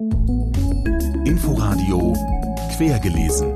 [0.00, 2.14] Inforadio
[2.74, 3.52] Quergelesen.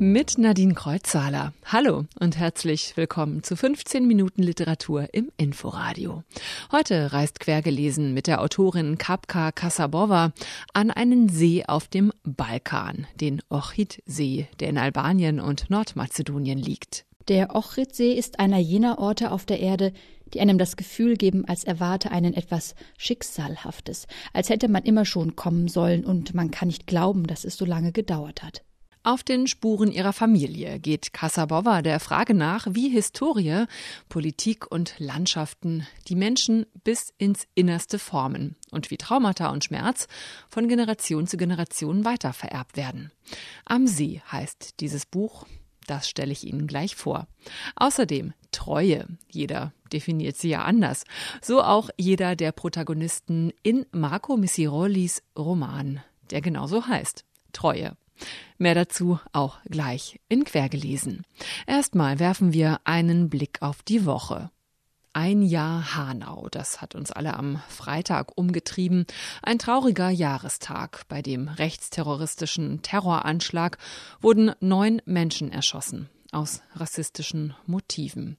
[0.00, 1.52] Mit Nadine Kreuzzahler.
[1.64, 6.24] Hallo und herzlich willkommen zu 15 Minuten Literatur im Inforadio.
[6.72, 10.32] Heute reist Quergelesen mit der Autorin Kapka Kasabova
[10.72, 17.04] an einen See auf dem Balkan, den Ochid-See, der in Albanien und Nordmazedonien liegt.
[17.28, 19.92] Der Ochridsee ist einer jener Orte auf der Erde,
[20.32, 25.36] die einem das Gefühl geben, als erwarte einen etwas Schicksalhaftes, als hätte man immer schon
[25.36, 28.62] kommen sollen und man kann nicht glauben, dass es so lange gedauert hat.
[29.06, 33.66] Auf den Spuren ihrer Familie geht Kasabova der Frage nach, wie Historie,
[34.08, 40.08] Politik und Landschaften die Menschen bis ins Innerste formen und wie Traumata und Schmerz
[40.48, 43.12] von Generation zu Generation weitervererbt werden.
[43.66, 45.44] Am See heißt dieses Buch
[45.86, 47.26] das stelle ich Ihnen gleich vor.
[47.76, 49.06] Außerdem Treue.
[49.30, 51.04] Jeder definiert sie ja anders.
[51.42, 57.24] So auch jeder der Protagonisten in Marco Missirolis Roman, der genauso heißt.
[57.52, 57.96] Treue.
[58.58, 61.22] Mehr dazu auch gleich in Quergelesen.
[61.66, 64.50] Erstmal werfen wir einen Blick auf die Woche.
[65.16, 69.06] Ein Jahr Hanau, das hat uns alle am Freitag umgetrieben.
[69.44, 71.02] Ein trauriger Jahrestag.
[71.08, 73.78] Bei dem rechtsterroristischen Terroranschlag
[74.20, 78.38] wurden neun Menschen erschossen aus rassistischen Motiven.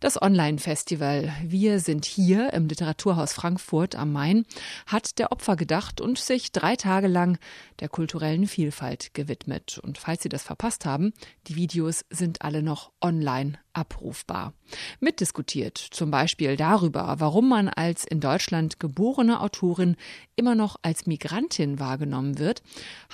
[0.00, 4.46] Das Online-Festival Wir sind hier im Literaturhaus Frankfurt am Main
[4.86, 7.36] hat der Opfer gedacht und sich drei Tage lang
[7.80, 9.78] der kulturellen Vielfalt gewidmet.
[9.78, 11.12] Und falls Sie das verpasst haben,
[11.48, 14.54] die Videos sind alle noch online abrufbar.
[15.00, 19.96] Mitdiskutiert zum Beispiel darüber, warum man als in Deutschland geborene Autorin
[20.36, 22.62] immer noch als Migrantin wahrgenommen wird,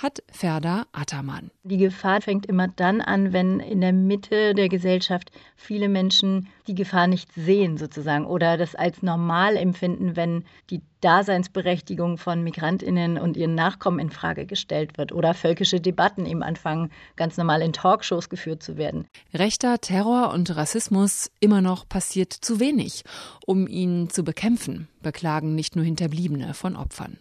[0.01, 1.51] hat Ferda Attermann.
[1.63, 6.75] Die Gefahr fängt immer dann an, wenn in der Mitte der Gesellschaft viele Menschen die
[6.75, 13.35] Gefahr nicht sehen sozusagen oder das als normal empfinden, wenn die Daseinsberechtigung von Migrantinnen und
[13.35, 18.29] ihren Nachkommen in Frage gestellt wird oder völkische Debatten eben anfangen, ganz normal in Talkshows
[18.29, 19.07] geführt zu werden.
[19.33, 23.03] Rechter Terror und Rassismus immer noch passiert zu wenig,
[23.45, 27.17] um ihn zu bekämpfen, beklagen nicht nur Hinterbliebene von Opfern.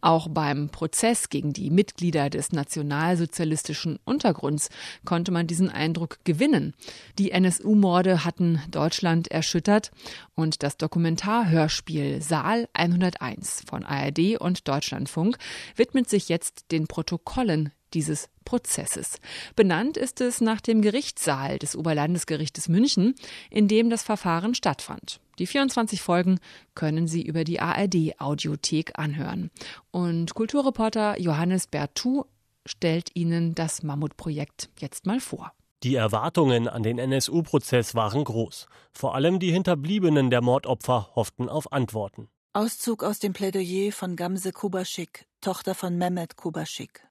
[0.00, 4.68] Auch beim Prozess gegen die Mitglieder des nationalsozialistischen Untergrunds
[5.04, 6.74] konnte man diesen Eindruck gewinnen.
[7.18, 9.90] Die NSU-Morde hatten Deutschland erschüttert
[10.34, 15.38] und das Dokumentarhörspiel Saal 101 von ARD und Deutschlandfunk
[15.76, 19.18] widmet sich jetzt den Protokollen dieses Prozesses.
[19.56, 23.14] Benannt ist es nach dem Gerichtssaal des Oberlandesgerichtes München,
[23.50, 25.20] in dem das Verfahren stattfand.
[25.38, 26.38] Die 24 Folgen
[26.74, 29.50] können Sie über die ARD Audiothek anhören.
[29.90, 32.26] Und Kulturreporter Johannes Bertou
[32.66, 35.52] stellt Ihnen das Mammutprojekt jetzt mal vor.
[35.82, 38.66] Die Erwartungen an den NSU-Prozess waren groß.
[38.92, 42.28] Vor allem die Hinterbliebenen der Mordopfer hofften auf Antworten.
[42.52, 47.02] Auszug aus dem Plädoyer von Gamse Kubaschik, Tochter von Mehmet Kubaschik.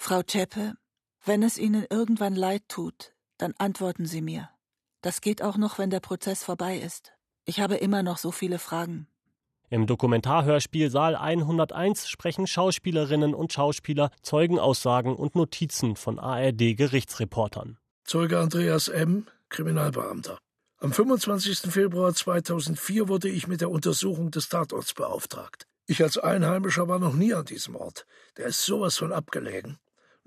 [0.00, 0.74] Frau Teppe,
[1.24, 4.48] wenn es Ihnen irgendwann leid tut, dann antworten Sie mir.
[5.02, 7.12] Das geht auch noch, wenn der Prozess vorbei ist.
[7.44, 9.08] Ich habe immer noch so viele Fragen.
[9.70, 17.76] Im Dokumentarhörspiel Saal 101 sprechen Schauspielerinnen und Schauspieler Zeugenaussagen und Notizen von ARD-Gerichtsreportern.
[18.04, 20.38] Zeuge Andreas M., Kriminalbeamter.
[20.78, 21.70] Am 25.
[21.72, 25.66] Februar 2004 wurde ich mit der Untersuchung des Tatorts beauftragt.
[25.86, 28.06] Ich als Einheimischer war noch nie an diesem Ort.
[28.36, 29.78] Der ist sowas von abgelegen.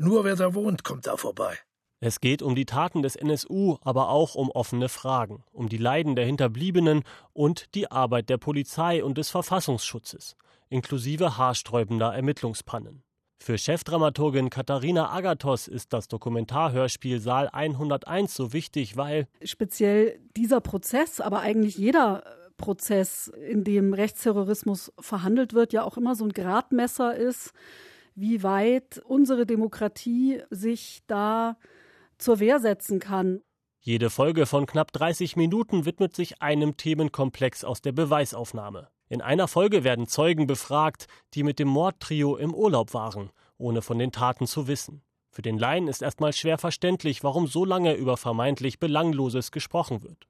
[0.03, 1.55] Nur wer da wohnt, kommt da vorbei.
[1.99, 6.15] Es geht um die Taten des NSU, aber auch um offene Fragen, um die Leiden
[6.15, 7.03] der Hinterbliebenen
[7.33, 10.35] und die Arbeit der Polizei und des Verfassungsschutzes,
[10.69, 13.03] inklusive haarsträubender Ermittlungspannen.
[13.37, 21.21] Für Chefdramaturgin Katharina Agathos ist das Dokumentarhörspiel Saal 101 so wichtig, weil speziell dieser Prozess,
[21.21, 22.23] aber eigentlich jeder
[22.57, 27.53] Prozess, in dem Rechtsterrorismus verhandelt wird, ja auch immer so ein Gradmesser ist,
[28.21, 31.57] wie weit unsere Demokratie sich da
[32.19, 33.41] zur Wehr setzen kann.
[33.79, 38.89] Jede Folge von knapp 30 Minuten widmet sich einem Themenkomplex aus der Beweisaufnahme.
[39.09, 43.97] In einer Folge werden Zeugen befragt, die mit dem Mordtrio im Urlaub waren, ohne von
[43.97, 45.01] den Taten zu wissen.
[45.31, 50.27] Für den Laien ist erstmal schwer verständlich, warum so lange über vermeintlich Belangloses gesprochen wird.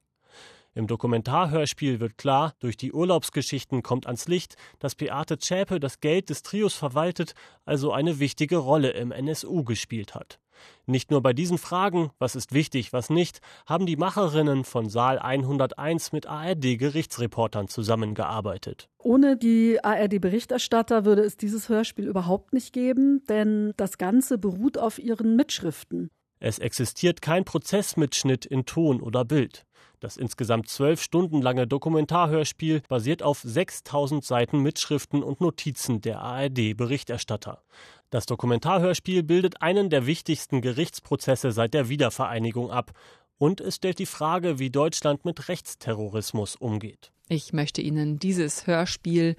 [0.74, 6.30] Im Dokumentarhörspiel wird klar, durch die Urlaubsgeschichten kommt ans Licht, dass Beate Zschäpe das Geld
[6.30, 7.34] des Trios verwaltet,
[7.66, 10.40] also eine wichtige Rolle im NSU gespielt hat.
[10.86, 15.18] Nicht nur bei diesen Fragen, was ist wichtig, was nicht, haben die Macherinnen von Saal
[15.18, 18.88] 101 mit ARD-Gerichtsreportern zusammengearbeitet.
[18.98, 24.98] Ohne die ARD-Berichterstatter würde es dieses Hörspiel überhaupt nicht geben, denn das Ganze beruht auf
[24.98, 26.10] ihren Mitschriften.
[26.44, 29.64] Es existiert kein Prozessmitschnitt in Ton oder Bild.
[30.00, 37.62] Das insgesamt zwölf Stunden lange Dokumentarhörspiel basiert auf 6000 Seiten Mitschriften und Notizen der ARD-Berichterstatter.
[38.10, 42.90] Das Dokumentarhörspiel bildet einen der wichtigsten Gerichtsprozesse seit der Wiedervereinigung ab
[43.38, 47.12] und es stellt die Frage, wie Deutschland mit Rechtsterrorismus umgeht.
[47.28, 49.36] Ich möchte Ihnen dieses Hörspiel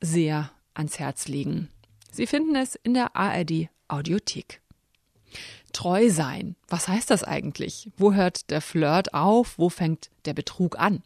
[0.00, 1.68] sehr ans Herz legen.
[2.10, 4.62] Sie finden es in der ARD Audiothek.
[5.72, 6.56] Treu sein.
[6.68, 7.90] Was heißt das eigentlich?
[7.96, 9.58] Wo hört der Flirt auf?
[9.58, 11.02] Wo fängt der Betrug an?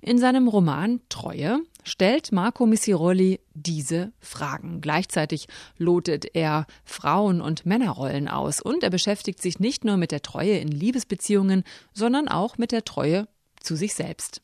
[0.00, 4.80] In seinem Roman Treue stellt Marco Missiroli diese Fragen.
[4.80, 10.22] Gleichzeitig lotet er Frauen- und Männerrollen aus und er beschäftigt sich nicht nur mit der
[10.22, 13.28] Treue in Liebesbeziehungen, sondern auch mit der Treue
[13.60, 14.40] zu sich selbst.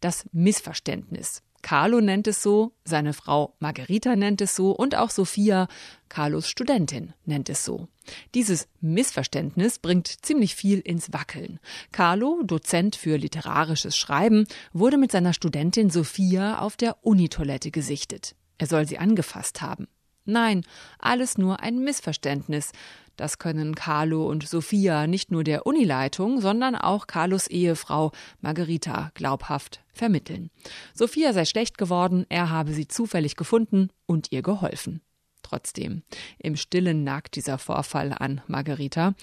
[0.00, 1.43] Das Missverständnis.
[1.64, 5.66] Carlo nennt es so, seine Frau Margherita nennt es so und auch Sophia,
[6.10, 7.88] Carlos Studentin, nennt es so.
[8.34, 11.58] Dieses Missverständnis bringt ziemlich viel ins Wackeln.
[11.90, 18.36] Carlo, Dozent für literarisches Schreiben, wurde mit seiner Studentin Sophia auf der Unitoilette gesichtet.
[18.58, 19.88] Er soll sie angefasst haben.
[20.26, 20.66] Nein,
[20.98, 22.72] alles nur ein Missverständnis.
[23.16, 29.82] Das können Carlo und Sophia nicht nur der Unileitung, sondern auch Carlos Ehefrau Margherita glaubhaft
[29.92, 30.50] vermitteln.
[30.94, 35.00] Sophia sei schlecht geworden, er habe sie zufällig gefunden und ihr geholfen.
[35.42, 36.02] Trotzdem,
[36.38, 39.14] im Stillen nagt dieser Vorfall an Margherita.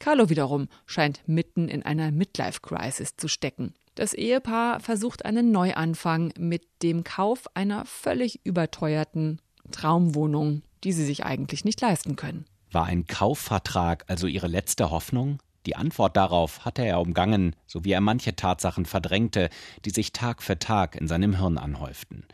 [0.00, 3.74] Carlo wiederum scheint mitten in einer Midlife-Crisis zu stecken.
[3.94, 9.40] Das Ehepaar versucht einen Neuanfang mit dem Kauf einer völlig überteuerten
[9.70, 12.44] Traumwohnung, die sie sich eigentlich nicht leisten können.
[12.76, 15.38] War ein Kaufvertrag also ihre letzte Hoffnung?
[15.64, 19.48] Die Antwort darauf hatte er umgangen, so wie er manche Tatsachen verdrängte,
[19.86, 22.26] die sich Tag für Tag in seinem Hirn anhäuften.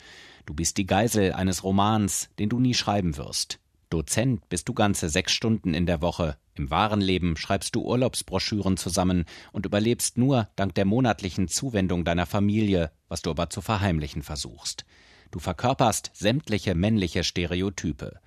[0.44, 3.60] Du bist die Geisel eines Romans, den du nie schreiben wirst.
[3.88, 6.36] Dozent bist du ganze sechs Stunden in der Woche.
[6.54, 12.26] Im wahren Leben schreibst du Urlaubsbroschüren zusammen und überlebst nur dank der monatlichen Zuwendung deiner
[12.26, 14.86] Familie, was du aber zu verheimlichen versuchst.
[15.30, 18.18] Du verkörperst sämtliche männliche Stereotype.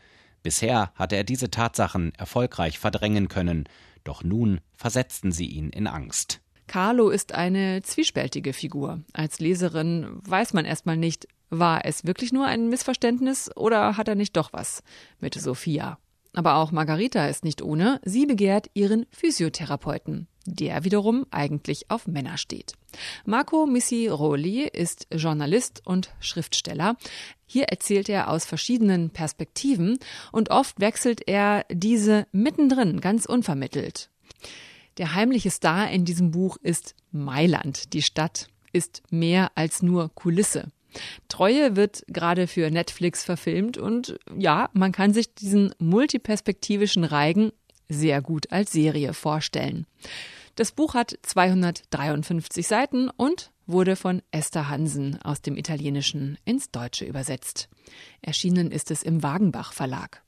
[0.46, 3.68] Bisher hatte er diese Tatsachen erfolgreich verdrängen können,
[4.04, 6.40] doch nun versetzten sie ihn in Angst.
[6.68, 9.02] Carlo ist eine zwiespältige Figur.
[9.12, 14.14] Als Leserin weiß man erstmal nicht, war es wirklich nur ein Missverständnis oder hat er
[14.14, 14.84] nicht doch was
[15.20, 15.98] mit Sophia?
[16.36, 18.00] Aber auch Margarita ist nicht ohne.
[18.04, 22.74] Sie begehrt ihren Physiotherapeuten, der wiederum eigentlich auf Männer steht.
[23.26, 26.98] Marco Missiroli ist Journalist und Schriftsteller.
[27.46, 29.98] Hier erzählt er aus verschiedenen Perspektiven
[30.32, 34.10] und oft wechselt er diese mittendrin ganz unvermittelt.
[34.98, 37.94] Der heimliche Star in diesem Buch ist Mailand.
[37.94, 40.72] Die Stadt ist mehr als nur Kulisse.
[41.28, 47.52] Treue wird gerade für Netflix verfilmt und ja, man kann sich diesen multiperspektivischen Reigen
[47.90, 49.86] sehr gut als Serie vorstellen.
[50.56, 57.06] Das Buch hat 253 Seiten und wurde von Esther Hansen aus dem Italienischen ins Deutsche
[57.06, 57.68] übersetzt.
[58.22, 60.25] Erschienen ist es im Wagenbach Verlag.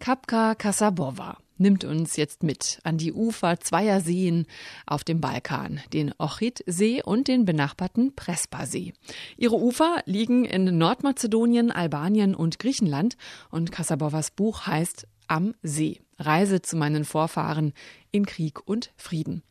[0.00, 4.46] Kapka Kasabova nimmt uns jetzt mit an die Ufer zweier Seen
[4.86, 8.94] auf dem Balkan, den Ochid-See und den benachbarten Prespa-See.
[9.36, 13.18] Ihre Ufer liegen in Nordmazedonien, Albanien und Griechenland
[13.50, 16.00] und Kasabovas Buch heißt Am See.
[16.20, 17.72] Reise zu meinen Vorfahren
[18.12, 19.42] in Krieg und Frieden.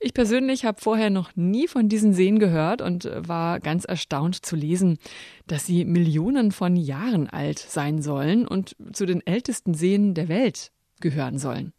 [0.00, 4.56] Ich persönlich habe vorher noch nie von diesen Seen gehört und war ganz erstaunt zu
[4.56, 4.98] lesen,
[5.46, 10.72] dass sie Millionen von Jahren alt sein sollen und zu den ältesten Seen der Welt
[11.00, 11.72] gehören sollen.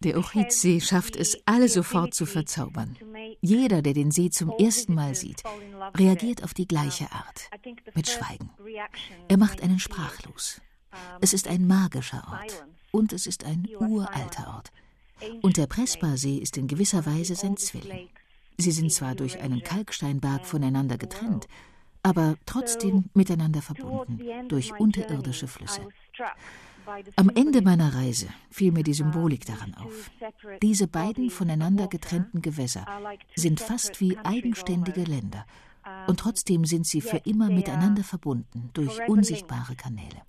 [0.00, 2.96] Der Ochid-See schafft es, alle sofort zu verzaubern.
[3.40, 5.42] Jeder, der den See zum ersten Mal sieht,
[5.96, 7.48] reagiert auf die gleiche Art,
[7.94, 8.50] mit Schweigen.
[9.28, 10.60] Er macht einen sprachlos.
[11.20, 14.72] Es ist ein magischer Ort und es ist ein uralter Ort.
[15.42, 18.08] Und der Prespa-See ist in gewisser Weise sein Zwilling.
[18.58, 21.46] Sie sind zwar durch einen Kalksteinberg voneinander getrennt,
[22.02, 25.80] aber trotzdem miteinander verbunden durch unterirdische Flüsse.
[27.16, 30.10] Am Ende meiner Reise fiel mir die Symbolik daran auf.
[30.62, 32.86] Diese beiden voneinander getrennten Gewässer
[33.34, 35.44] sind fast wie eigenständige Länder,
[36.06, 40.22] und trotzdem sind sie für immer miteinander verbunden durch unsichtbare Kanäle.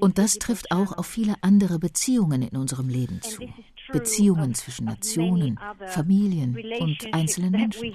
[0.00, 3.42] Und das trifft auch auf viele andere Beziehungen in unserem Leben zu.
[3.92, 7.94] Beziehungen zwischen Nationen, Familien und einzelnen Menschen.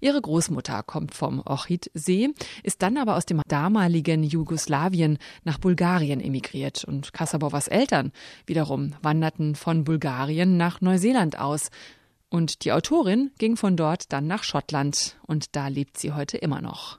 [0.00, 2.30] Ihre Großmutter kommt vom Ochid-See,
[2.62, 8.12] ist dann aber aus dem damaligen Jugoslawien nach Bulgarien emigriert und Kasabovas Eltern
[8.46, 11.70] wiederum wanderten von Bulgarien nach Neuseeland aus,
[12.30, 16.60] und die Autorin ging von dort dann nach Schottland und da lebt sie heute immer
[16.60, 16.98] noch.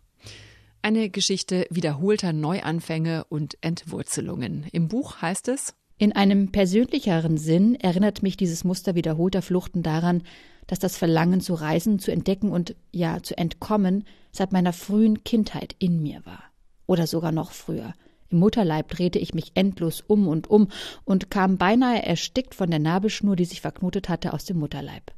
[0.82, 4.66] Eine Geschichte wiederholter Neuanfänge und Entwurzelungen.
[4.72, 10.24] Im Buch heißt es In einem persönlicheren Sinn erinnert mich dieses Muster wiederholter Fluchten daran,
[10.68, 15.76] dass das Verlangen zu reisen, zu entdecken und ja zu entkommen seit meiner frühen Kindheit
[15.80, 16.44] in mir war.
[16.86, 17.94] Oder sogar noch früher.
[18.30, 20.70] Im Mutterleib drehte ich mich endlos um und um
[21.04, 25.12] und kam beinahe erstickt von der Nabelschnur, die sich verknotet hatte, aus dem Mutterleib.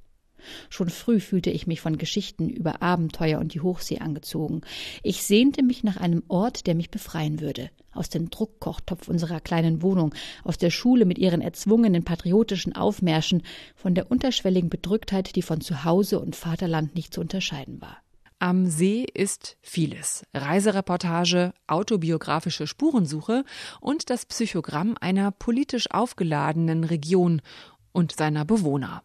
[0.69, 4.62] Schon früh fühlte ich mich von Geschichten über Abenteuer und die Hochsee angezogen.
[5.03, 7.69] Ich sehnte mich nach einem Ort, der mich befreien würde.
[7.93, 13.43] Aus dem Druckkochtopf unserer kleinen Wohnung, aus der Schule mit ihren erzwungenen patriotischen Aufmärschen,
[13.75, 17.98] von der unterschwelligen Bedrücktheit, die von Zuhause und Vaterland nicht zu unterscheiden war.
[18.41, 20.24] Am See ist vieles.
[20.33, 23.43] Reisereportage, autobiografische Spurensuche
[23.81, 27.43] und das Psychogramm einer politisch aufgeladenen Region
[27.91, 29.03] und seiner Bewohner.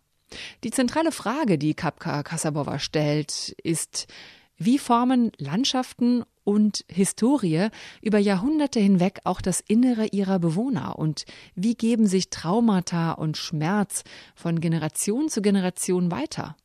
[0.65, 4.07] Die zentrale Frage, die Kapka Kasabowa stellt, ist,
[4.59, 7.69] wie formen Landschaften und Historie
[8.01, 11.25] über Jahrhunderte hinweg auch das Innere ihrer Bewohner und
[11.55, 16.57] wie geben sich Traumata und Schmerz von Generation zu Generation weiter?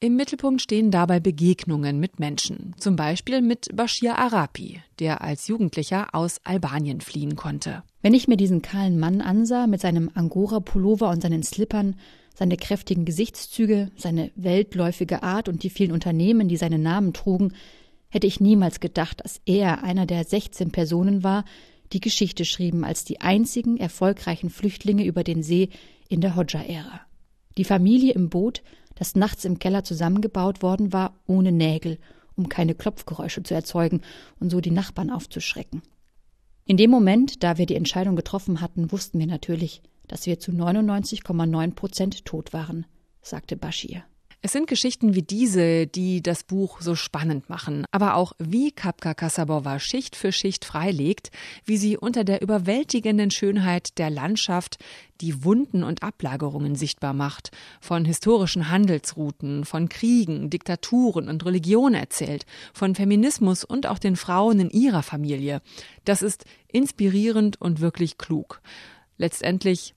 [0.00, 6.08] Im Mittelpunkt stehen dabei Begegnungen mit Menschen, zum Beispiel mit Bashir Arapi, der als Jugendlicher
[6.14, 7.82] aus Albanien fliehen konnte.
[8.02, 11.96] Wenn ich mir diesen kahlen Mann ansah mit seinem Angora-Pullover und seinen Slippern,
[12.34, 17.54] seine kräftigen Gesichtszüge, seine weltläufige Art und die vielen Unternehmen, die seinen Namen trugen,
[18.08, 21.44] hätte ich niemals gedacht, dass er einer der 16 Personen war,
[21.92, 25.70] die Geschichte schrieben als die einzigen erfolgreichen Flüchtlinge über den See
[26.08, 27.00] in der Hodja-Ära.
[27.56, 28.62] Die Familie im Boot,
[28.94, 31.98] das nachts im Keller zusammengebaut worden war, ohne Nägel,
[32.36, 34.00] um keine Klopfgeräusche zu erzeugen
[34.40, 35.82] und so die Nachbarn aufzuschrecken.
[36.66, 40.52] In dem Moment, da wir die Entscheidung getroffen hatten, wussten wir natürlich, dass wir zu
[40.52, 42.86] 99,9 Prozent tot waren,
[43.22, 44.04] sagte Bashir.
[44.46, 49.14] Es sind Geschichten wie diese, die das Buch so spannend machen, aber auch wie Kapka
[49.14, 51.30] Kasabowa Schicht für Schicht freilegt,
[51.64, 54.76] wie sie unter der überwältigenden Schönheit der Landschaft
[55.22, 62.44] die Wunden und Ablagerungen sichtbar macht, von historischen Handelsrouten, von Kriegen, Diktaturen und Religion erzählt,
[62.74, 65.62] von Feminismus und auch den Frauen in ihrer Familie.
[66.04, 68.60] Das ist inspirierend und wirklich klug.
[69.16, 69.94] Letztendlich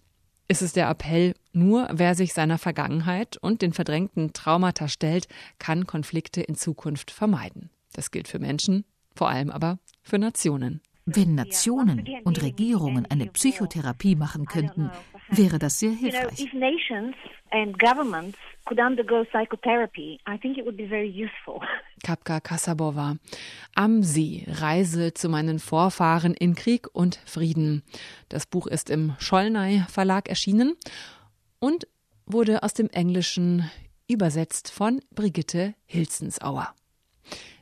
[0.47, 5.27] ist es der Appell, nur wer sich seiner Vergangenheit und den verdrängten Traumata stellt,
[5.59, 7.69] kann Konflikte in Zukunft vermeiden.
[7.93, 10.81] Das gilt für Menschen, vor allem aber für Nationen.
[11.05, 14.91] Wenn Nationen und Regierungen eine Psychotherapie machen könnten,
[15.29, 16.51] wäre das sehr hilfreich.
[22.03, 23.15] Kapka Kasabova.
[23.75, 24.43] Am See.
[24.47, 27.83] Reise zu meinen Vorfahren in Krieg und Frieden.
[28.29, 30.75] Das Buch ist im Schollnei Verlag erschienen
[31.59, 31.87] und
[32.25, 33.71] wurde aus dem Englischen
[34.09, 36.73] übersetzt von Brigitte Hilzensauer.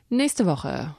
[0.08, 0.96] Nächste Woche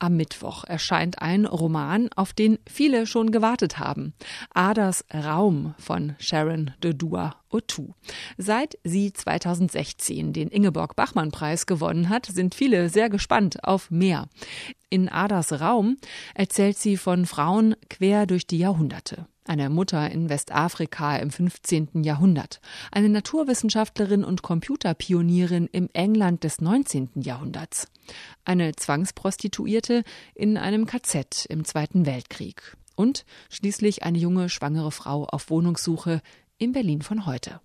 [0.00, 4.14] am Mittwoch erscheint ein Roman, auf den viele schon gewartet haben.
[4.52, 7.92] Adas Raum von Sharon de Dua Otu.
[8.36, 14.28] Seit sie 2016 den Ingeborg Bachmann Preis gewonnen hat, sind viele sehr gespannt auf mehr.
[14.88, 15.96] In Adas Raum
[16.34, 22.04] erzählt sie von Frauen quer durch die Jahrhunderte eine Mutter in Westafrika im 15.
[22.04, 22.60] Jahrhundert,
[22.92, 27.10] eine Naturwissenschaftlerin und Computerpionierin im England des 19.
[27.16, 27.88] Jahrhunderts,
[28.44, 35.50] eine Zwangsprostituierte in einem KZ im Zweiten Weltkrieg und schließlich eine junge schwangere Frau auf
[35.50, 36.20] Wohnungssuche
[36.58, 37.60] in Berlin von heute.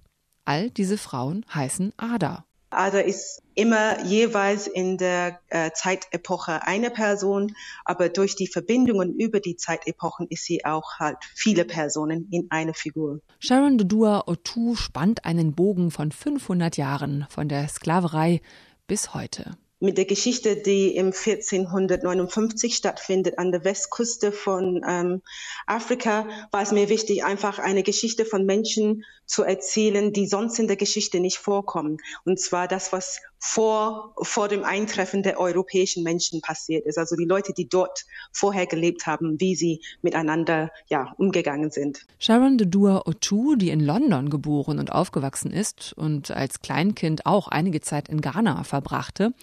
[0.46, 2.46] All diese Frauen heißen Ada.
[2.70, 9.40] Ada ist immer jeweils in der äh, Zeitepoche eine Person, aber durch die Verbindungen über
[9.40, 13.22] die Zeitepochen ist sie auch halt viele Personen in einer Figur.
[13.40, 18.42] Sharon Dodua Otu spannt einen Bogen von 500 Jahren von der Sklaverei
[18.88, 25.22] bis heute mit der Geschichte, die im 1459 stattfindet an der Westküste von ähm,
[25.68, 30.68] Afrika, war es mir wichtig, einfach eine Geschichte von Menschen zu erzählen, die sonst in
[30.68, 31.98] der Geschichte nicht vorkommen.
[32.24, 36.98] Und zwar das, was vor, vor dem Eintreffen der europäischen Menschen passiert ist.
[36.98, 42.06] Also die Leute, die dort vorher gelebt haben, wie sie miteinander ja, umgegangen sind.
[42.20, 47.82] Sharon Dedua Otu, die in London geboren und aufgewachsen ist und als Kleinkind auch einige
[47.82, 49.34] Zeit in Ghana verbrachte,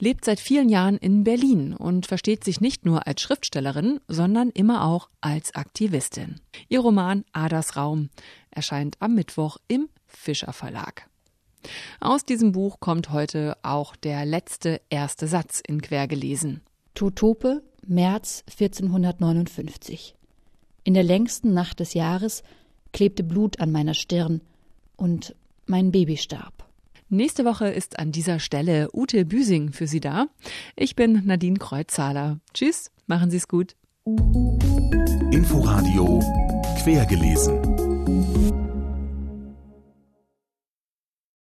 [0.00, 4.84] lebt seit vielen Jahren in Berlin und versteht sich nicht nur als Schriftstellerin, sondern immer
[4.84, 6.40] auch als Aktivistin.
[6.68, 8.10] Ihr Roman Adas Raum
[8.50, 11.08] erscheint am Mittwoch im Fischer Verlag.
[12.00, 16.62] Aus diesem Buch kommt heute auch der letzte erste Satz in Quergelesen.
[16.94, 20.14] Totope, März 1459.
[20.84, 22.42] In der längsten Nacht des Jahres
[22.92, 24.40] klebte Blut an meiner Stirn
[24.96, 25.34] und
[25.66, 26.69] mein Baby starb.
[27.12, 30.28] Nächste Woche ist an dieser Stelle Ute Büsing für Sie da.
[30.76, 32.38] Ich bin Nadine Kreuzzahler.
[32.54, 33.74] Tschüss, machen Sie es gut.
[35.32, 36.20] Inforadio
[36.84, 38.69] quergelesen.